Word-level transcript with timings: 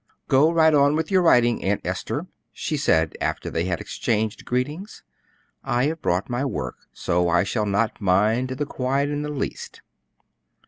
"Go 0.27 0.51
right 0.51 0.73
on 0.73 0.95
with 0.95 1.11
your 1.11 1.21
writing, 1.21 1.63
Aunt 1.63 1.85
Esther," 1.85 2.25
she 2.51 2.75
said 2.75 3.15
after 3.21 3.51
they 3.51 3.65
had 3.65 3.79
exchanged 3.79 4.45
greetings. 4.45 5.03
"I 5.63 5.83
have 5.85 6.01
brought 6.01 6.27
my 6.27 6.43
work, 6.43 6.77
so 6.91 7.29
I 7.29 7.43
shall 7.43 7.67
not 7.67 8.01
mind 8.01 8.47
the 8.47 8.65
quiet 8.65 9.11
in 9.11 9.21
the 9.21 9.29
least." 9.29 9.83